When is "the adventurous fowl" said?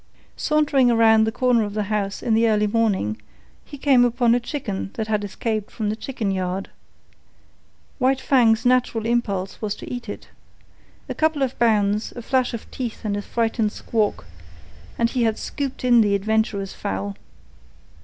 16.01-17.15